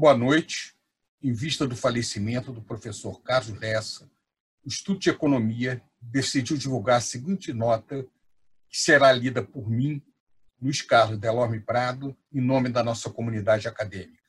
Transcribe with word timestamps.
Boa 0.00 0.16
noite. 0.16 0.74
Em 1.22 1.30
vista 1.30 1.66
do 1.66 1.76
falecimento 1.76 2.54
do 2.54 2.62
professor 2.62 3.20
Carlos 3.20 3.60
Lessa, 3.60 4.10
o 4.64 4.66
Instituto 4.66 4.98
de 4.98 5.10
Economia 5.10 5.82
decidiu 6.00 6.56
divulgar 6.56 6.96
a 6.96 7.02
seguinte 7.02 7.52
nota, 7.52 8.02
que 8.70 8.78
será 8.78 9.12
lida 9.12 9.42
por 9.42 9.68
mim, 9.68 10.02
Luiz 10.58 10.80
Carlos 10.80 11.18
Delorme 11.18 11.60
Prado, 11.60 12.16
em 12.32 12.40
nome 12.40 12.70
da 12.70 12.82
nossa 12.82 13.10
comunidade 13.10 13.68
acadêmica. 13.68 14.24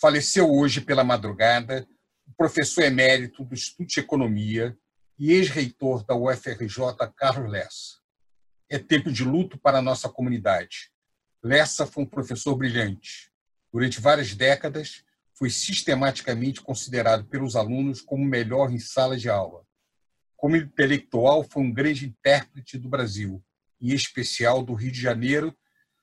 Faleceu 0.00 0.48
hoje 0.48 0.80
pela 0.80 1.02
madrugada 1.02 1.84
o 2.24 2.32
professor 2.36 2.84
emérito 2.84 3.44
do 3.44 3.54
Instituto 3.54 3.88
de 3.88 3.98
Economia 3.98 4.78
e 5.18 5.32
ex-reitor 5.32 6.04
da 6.04 6.14
UFRJ, 6.14 6.78
Carlos 7.16 7.50
Lessa. 7.50 7.98
É 8.70 8.78
tempo 8.78 9.10
de 9.10 9.24
luto 9.24 9.58
para 9.58 9.78
a 9.78 9.82
nossa 9.82 10.08
comunidade. 10.08 10.92
Lessa 11.42 11.84
foi 11.84 12.04
um 12.04 12.08
professor 12.08 12.54
brilhante. 12.54 13.33
Durante 13.74 14.00
várias 14.00 14.32
décadas, 14.36 15.02
foi 15.36 15.50
sistematicamente 15.50 16.60
considerado 16.60 17.24
pelos 17.24 17.56
alunos 17.56 18.00
como 18.00 18.22
o 18.22 18.26
melhor 18.26 18.72
em 18.72 18.78
sala 18.78 19.16
de 19.16 19.28
aula. 19.28 19.66
Como 20.36 20.54
intelectual, 20.54 21.42
foi 21.42 21.60
um 21.60 21.72
grande 21.72 22.06
intérprete 22.06 22.78
do 22.78 22.88
Brasil, 22.88 23.44
em 23.80 23.92
especial 23.92 24.62
do 24.62 24.74
Rio 24.74 24.92
de 24.92 25.00
Janeiro, 25.00 25.52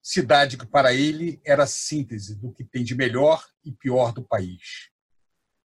cidade 0.00 0.56
que 0.56 0.64
para 0.64 0.94
ele 0.94 1.40
era 1.44 1.64
a 1.64 1.66
síntese 1.66 2.36
do 2.36 2.52
que 2.52 2.62
tem 2.62 2.84
de 2.84 2.94
melhor 2.94 3.44
e 3.64 3.72
pior 3.72 4.12
do 4.12 4.22
país. 4.22 4.90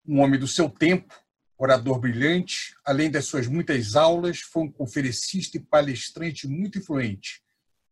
Um 0.08 0.22
homem 0.22 0.40
do 0.40 0.48
seu 0.48 0.70
tempo, 0.70 1.14
orador 1.58 2.00
brilhante, 2.00 2.74
além 2.86 3.12
das 3.12 3.26
suas 3.26 3.46
muitas 3.46 3.98
aulas, 3.98 4.40
foi 4.40 4.64
um 4.64 4.72
conferencista 4.72 5.58
e 5.58 5.60
palestrante 5.60 6.48
muito 6.48 6.80
influente 6.80 7.44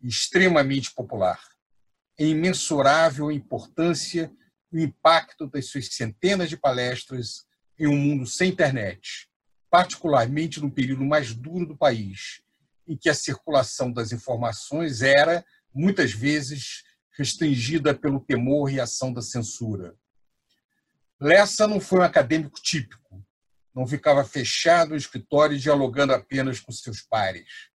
extremamente 0.01 0.93
popular. 0.93 1.56
É 2.19 2.25
imensurável 2.25 3.31
importância 3.31 4.31
o 4.71 4.77
impacto 4.77 5.47
das 5.47 5.67
suas 5.67 5.87
centenas 5.87 6.49
de 6.49 6.57
palestras 6.57 7.45
em 7.79 7.87
um 7.87 7.95
mundo 7.95 8.25
sem 8.25 8.49
internet, 8.49 9.29
particularmente 9.69 10.59
no 10.59 10.71
período 10.71 11.05
mais 11.05 11.33
duro 11.33 11.65
do 11.65 11.77
país, 11.77 12.41
em 12.87 12.97
que 12.97 13.09
a 13.09 13.13
circulação 13.13 13.91
das 13.91 14.11
informações 14.11 15.01
era, 15.01 15.45
muitas 15.73 16.11
vezes, 16.11 16.83
restringida 17.17 17.93
pelo 17.93 18.19
temor 18.19 18.71
e 18.71 18.79
ação 18.79 19.13
da 19.13 19.21
censura. 19.21 19.95
Lessa 21.19 21.67
não 21.67 21.79
foi 21.79 21.99
um 21.99 22.03
acadêmico 22.03 22.59
típico, 22.61 23.25
não 23.73 23.85
ficava 23.85 24.23
fechado 24.23 24.89
no 24.89 24.95
escritório 24.95 25.57
dialogando 25.57 26.13
apenas 26.13 26.59
com 26.59 26.71
seus 26.71 27.01
pares. 27.01 27.69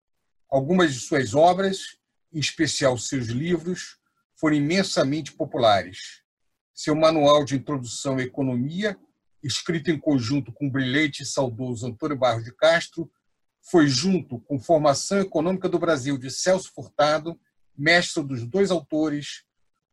Algumas 0.50 0.94
de 0.94 1.00
suas 1.00 1.34
obras, 1.34 1.98
em 2.34 2.40
especial 2.40 2.98
seus 2.98 3.28
livros, 3.28 4.01
foram 4.42 4.56
imensamente 4.56 5.34
populares. 5.34 6.24
Seu 6.74 6.96
manual 6.96 7.46
de 7.46 7.56
introdução 7.56 8.18
à 8.18 8.24
economia, 8.24 8.98
escrito 9.44 9.92
em 9.92 10.00
conjunto 10.00 10.52
com 10.52 10.66
o 10.66 10.72
brilhante 10.72 11.22
e 11.22 11.26
saudoso 11.28 11.86
Antônio 11.86 12.18
Barros 12.18 12.44
de 12.44 12.52
Castro, 12.56 13.08
foi 13.62 13.88
junto 13.88 14.40
com 14.40 14.60
Formação 14.60 15.20
Econômica 15.20 15.70
do 15.70 15.78
Brasil 15.78 16.18
de 16.18 16.32
Celso 16.32 16.72
Furtado, 16.74 17.40
mestre 17.78 18.24
dos 18.24 18.44
dois 18.44 18.72
autores, 18.72 19.44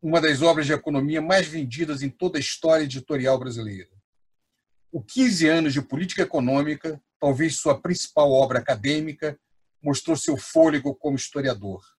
uma 0.00 0.18
das 0.18 0.40
obras 0.40 0.64
de 0.64 0.72
economia 0.72 1.20
mais 1.20 1.46
vendidas 1.46 2.02
em 2.02 2.08
toda 2.08 2.38
a 2.38 2.40
história 2.40 2.84
editorial 2.84 3.38
brasileira. 3.38 3.90
O 4.90 5.02
15 5.02 5.46
anos 5.46 5.72
de 5.74 5.82
política 5.82 6.22
econômica, 6.22 6.98
talvez 7.20 7.56
sua 7.56 7.78
principal 7.78 8.32
obra 8.32 8.60
acadêmica, 8.60 9.38
mostrou 9.82 10.16
seu 10.16 10.38
fôlego 10.38 10.94
como 10.94 11.16
historiador. 11.16 11.97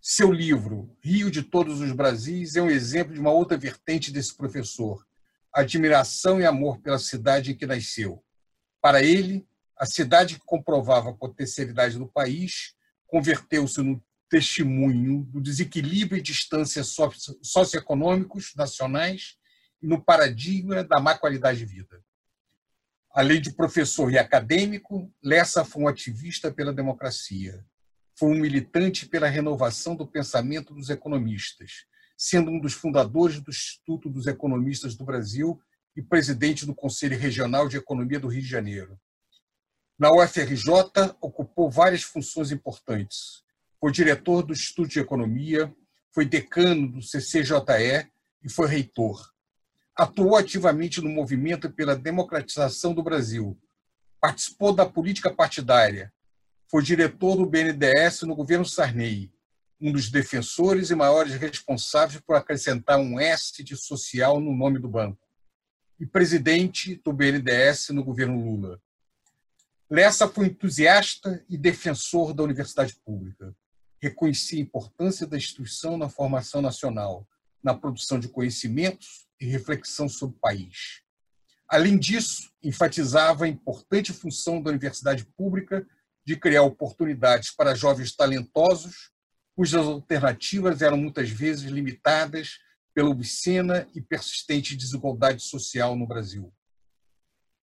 Seu 0.00 0.32
livro, 0.32 0.96
Rio 1.02 1.30
de 1.30 1.42
Todos 1.42 1.80
os 1.80 1.92
Brasis, 1.92 2.54
é 2.54 2.62
um 2.62 2.70
exemplo 2.70 3.12
de 3.12 3.20
uma 3.20 3.32
outra 3.32 3.58
vertente 3.58 4.12
desse 4.12 4.34
professor, 4.34 5.04
admiração 5.52 6.40
e 6.40 6.46
amor 6.46 6.80
pela 6.80 6.98
cidade 6.98 7.50
em 7.50 7.56
que 7.56 7.66
nasceu. 7.66 8.24
Para 8.80 9.02
ele, 9.02 9.46
a 9.76 9.84
cidade 9.84 10.36
que 10.36 10.44
comprovava 10.46 11.10
a 11.10 11.14
potencialidade 11.14 11.98
do 11.98 12.06
país 12.06 12.74
converteu-se 13.08 13.82
no 13.82 14.02
testemunho 14.30 15.24
do 15.24 15.40
desequilíbrio 15.40 16.18
e 16.18 16.22
distância 16.22 16.82
socioeconômicos 17.42 18.54
nacionais 18.54 19.36
e 19.82 19.86
no 19.86 20.02
paradigma 20.02 20.84
da 20.84 21.00
má 21.00 21.18
qualidade 21.18 21.58
de 21.58 21.66
vida. 21.66 22.00
Além 23.10 23.40
de 23.40 23.52
professor 23.52 24.12
e 24.12 24.18
acadêmico, 24.18 25.12
Lessa 25.22 25.64
foi 25.64 25.82
um 25.82 25.88
ativista 25.88 26.52
pela 26.52 26.72
democracia. 26.72 27.64
Foi 28.18 28.30
um 28.30 28.40
militante 28.40 29.06
pela 29.06 29.28
renovação 29.28 29.94
do 29.94 30.06
pensamento 30.06 30.74
dos 30.74 30.90
economistas, 30.90 31.84
sendo 32.16 32.50
um 32.50 32.58
dos 32.58 32.72
fundadores 32.72 33.40
do 33.40 33.50
Instituto 33.50 34.10
dos 34.10 34.26
Economistas 34.26 34.96
do 34.96 35.04
Brasil 35.04 35.60
e 35.96 36.02
presidente 36.02 36.66
do 36.66 36.74
Conselho 36.74 37.18
Regional 37.18 37.68
de 37.68 37.76
Economia 37.76 38.18
do 38.18 38.28
Rio 38.28 38.42
de 38.42 38.48
Janeiro. 38.48 38.98
Na 39.98 40.10
UFRJ, 40.12 40.70
ocupou 41.20 41.70
várias 41.70 42.02
funções 42.02 42.50
importantes. 42.50 43.42
Foi 43.80 43.92
diretor 43.92 44.42
do 44.42 44.52
Instituto 44.52 44.88
de 44.88 45.00
Economia, 45.00 45.72
foi 46.12 46.24
decano 46.24 46.88
do 46.88 47.00
CCJE 47.00 48.10
e 48.42 48.50
foi 48.50 48.68
reitor 48.68 49.32
atuou 49.98 50.36
ativamente 50.36 51.00
no 51.00 51.10
movimento 51.10 51.68
pela 51.68 51.96
democratização 51.96 52.94
do 52.94 53.02
Brasil, 53.02 53.58
participou 54.20 54.72
da 54.72 54.86
política 54.86 55.34
partidária, 55.34 56.12
foi 56.70 56.82
diretor 56.82 57.36
do 57.36 57.46
BNDES 57.46 58.22
no 58.22 58.36
governo 58.36 58.64
Sarney, 58.64 59.32
um 59.80 59.90
dos 59.90 60.10
defensores 60.10 60.90
e 60.90 60.94
maiores 60.94 61.34
responsáveis 61.34 62.20
por 62.20 62.36
acrescentar 62.36 62.98
um 62.98 63.18
S 63.18 63.62
de 63.64 63.74
social 63.76 64.38
no 64.38 64.54
nome 64.54 64.78
do 64.78 64.88
banco, 64.88 65.26
e 65.98 66.06
presidente 66.06 66.96
do 66.96 67.12
BNDES 67.12 67.88
no 67.88 68.04
governo 68.04 68.44
Lula. 68.44 68.80
Lessa 69.90 70.28
foi 70.28 70.46
entusiasta 70.46 71.42
e 71.48 71.56
defensor 71.56 72.34
da 72.34 72.42
universidade 72.42 72.94
pública. 73.02 73.56
Reconhecia 74.00 74.58
a 74.58 74.62
importância 74.62 75.26
da 75.26 75.38
instituição 75.38 75.96
na 75.96 76.10
formação 76.10 76.60
nacional, 76.60 77.26
na 77.62 77.74
produção 77.74 78.20
de 78.20 78.28
conhecimentos 78.28 79.26
e 79.40 79.46
reflexão 79.46 80.06
sobre 80.06 80.36
o 80.36 80.40
país. 80.40 81.02
Além 81.66 81.98
disso, 81.98 82.52
enfatizava 82.62 83.46
a 83.46 83.48
importante 83.48 84.12
função 84.12 84.62
da 84.62 84.70
universidade 84.70 85.24
pública 85.24 85.86
de 86.28 86.36
criar 86.36 86.60
oportunidades 86.60 87.50
para 87.56 87.74
jovens 87.74 88.14
talentosos, 88.14 89.12
cujas 89.56 89.86
alternativas 89.86 90.82
eram 90.82 90.98
muitas 90.98 91.30
vezes 91.30 91.70
limitadas 91.70 92.58
pela 92.92 93.08
obscena 93.08 93.88
e 93.94 94.02
persistente 94.02 94.76
desigualdade 94.76 95.42
social 95.42 95.96
no 95.96 96.06
Brasil. 96.06 96.52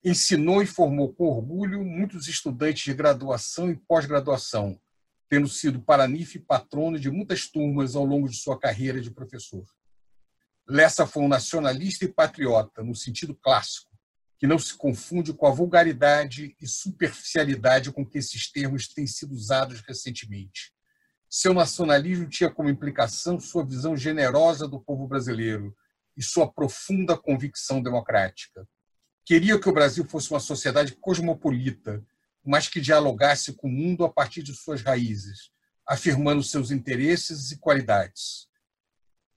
Ensinou 0.04 0.64
e 0.64 0.66
formou 0.66 1.14
com 1.14 1.26
orgulho 1.26 1.86
muitos 1.86 2.28
estudantes 2.28 2.86
de 2.86 2.96
graduação 2.96 3.70
e 3.70 3.76
pós-graduação, 3.76 4.82
tendo 5.30 5.48
sido 5.48 5.80
paranif 5.80 6.34
e 6.34 6.40
patrono 6.40 7.00
de 7.00 7.12
muitas 7.12 7.48
turmas 7.48 7.96
ao 7.96 8.04
longo 8.04 8.28
de 8.28 8.36
sua 8.36 8.60
carreira 8.60 9.00
de 9.00 9.12
professor. 9.12 9.64
Lessa 10.68 11.06
foi 11.06 11.22
um 11.22 11.28
nacionalista 11.28 12.04
e 12.04 12.12
patriota, 12.12 12.82
no 12.82 12.96
sentido 12.96 13.36
clássico, 13.36 13.95
que 14.38 14.48
não 14.48 14.60
se 14.60 14.74
confunde 14.76 15.34
com 15.34 15.48
a 15.48 15.52
vulgaridade 15.52 16.56
e 16.62 16.68
superficialidade 16.68 17.92
com 17.92 18.06
que 18.06 18.18
esses 18.18 18.52
termos 18.52 18.88
têm 18.88 19.08
sido 19.08 19.34
usados 19.34 19.82
recentemente. 19.82 20.74
Seu 21.30 21.54
nacionalismo 21.54 22.28
tinha 22.28 22.50
como 22.50 22.70
implicação 22.70 23.40
sua 23.40 23.66
visão 23.66 23.96
generosa 23.96 24.68
do 24.68 24.80
povo 24.80 25.08
brasileiro 25.08 25.76
e 26.16 26.24
sua 26.24 26.52
profunda 26.52 27.18
convicção 27.18 27.82
democrática. 27.82 28.68
Queria 29.26 29.60
que 29.60 29.70
o 29.70 29.74
Brasil 29.74 30.06
fosse 30.06 30.32
uma 30.32 30.40
sociedade 30.40 30.96
cosmopolita, 30.96 32.06
mas 32.46 32.68
que 32.68 32.80
dialogasse 32.80 33.54
com 33.54 33.68
o 33.68 33.72
mundo 33.72 34.06
a 34.06 34.10
partir 34.10 34.44
de 34.44 34.54
suas 34.54 34.82
raízes, 34.82 35.50
afirmando 35.88 36.44
seus 36.44 36.72
interesses 36.72 37.52
e 37.52 37.58
qualidades 37.58 38.48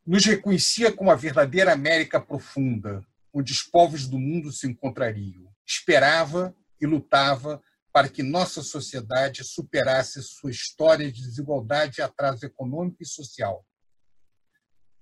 nos 0.08 0.24
reconhecia 0.24 0.90
como 0.90 1.10
a 1.10 1.14
verdadeira 1.14 1.70
América 1.70 2.18
profunda, 2.18 3.04
onde 3.32 3.52
os 3.52 3.62
povos 3.62 4.06
do 4.06 4.18
mundo 4.18 4.50
se 4.52 4.66
encontrariam. 4.66 5.52
Esperava 5.66 6.54
e 6.80 6.86
lutava 6.86 7.62
para 7.92 8.08
que 8.08 8.22
nossa 8.22 8.62
sociedade 8.62 9.42
superasse 9.44 10.22
sua 10.22 10.50
história 10.50 11.10
de 11.10 11.22
desigualdade 11.22 12.00
e 12.00 12.02
atraso 12.02 12.44
econômico 12.46 12.98
e 13.02 13.06
social. 13.06 13.64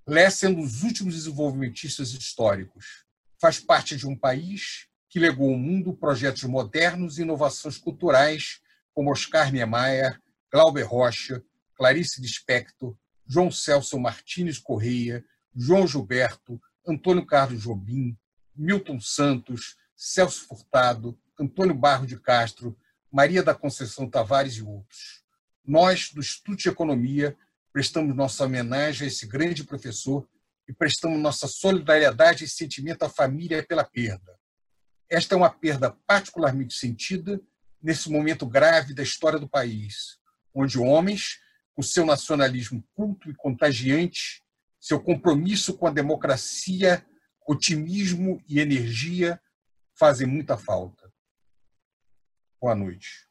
Lessa 0.07 0.47
é 0.47 0.49
um 0.49 0.55
dos 0.55 0.83
últimos 0.83 1.15
desenvolvimentistas 1.15 2.13
históricos. 2.13 3.05
Faz 3.41 3.59
parte 3.59 3.97
de 3.97 4.07
um 4.07 4.17
país 4.17 4.87
que 5.11 5.19
legou 5.19 5.51
ao 5.51 5.59
mundo 5.59 5.97
projetos 5.97 6.45
modernos 6.45 7.19
e 7.19 7.23
inovações 7.23 7.77
culturais 7.77 8.61
como 8.95 9.11
Oscar 9.11 9.53
Niemeyer, 9.53 10.21
Glauber 10.51 10.85
Rocha, 10.85 11.43
Clarice 11.75 12.21
Lispector, 12.21 12.97
João 13.29 13.51
Celso 13.51 13.99
Martins 13.99 14.59
Correia, 14.59 15.25
João 15.55 15.87
Gilberto, 15.87 16.61
Antônio 16.87 17.27
Carlos 17.27 17.63
Jobim, 17.63 18.17
Milton 18.55 19.01
Santos, 19.01 19.77
Celso 19.95 20.47
Furtado, 20.47 21.19
Antônio 21.39 21.75
Barro 21.75 22.07
de 22.07 22.19
Castro, 22.19 22.77
Maria 23.11 23.43
da 23.43 23.55
Conceição 23.55 24.09
Tavares 24.09 24.55
e 24.55 24.63
outros. 24.63 25.23
Nós, 25.65 26.11
do 26.13 26.21
Instituto 26.21 26.69
Economia, 26.69 27.37
prestamos 27.73 28.15
nossa 28.15 28.45
homenagem 28.45 29.07
a 29.07 29.09
esse 29.09 29.27
grande 29.27 29.65
professor 29.65 30.29
e 30.69 30.73
prestamos 30.73 31.19
nossa 31.21 31.47
solidariedade 31.47 32.45
e 32.45 32.49
sentimento 32.49 33.03
à 33.03 33.09
família 33.09 33.65
pela 33.67 33.85
perda. 33.85 34.39
Esta 35.09 35.35
é 35.35 35.37
uma 35.37 35.51
perda 35.51 35.91
particularmente 36.07 36.75
sentida 36.75 37.41
nesse 37.83 38.11
momento 38.11 38.47
grave 38.47 38.95
da 38.95 39.03
história 39.03 39.39
do 39.39 39.49
país, 39.49 40.19
onde 40.55 40.79
homens, 40.79 41.39
com 41.75 41.83
seu 41.83 42.05
nacionalismo 42.05 42.83
culto 42.95 43.31
e 43.31 43.35
contagiante, 43.35 44.43
seu 44.81 45.01
compromisso 45.01 45.77
com 45.77 45.87
a 45.87 45.91
democracia, 45.91 47.05
otimismo 47.47 48.43
e 48.49 48.61
energia 48.61 49.41
fazem 49.95 50.27
muita 50.27 50.57
falta. 50.57 51.13
Boa 52.61 52.75
noite. 52.75 53.27